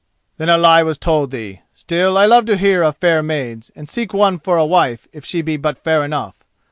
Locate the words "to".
2.45-2.57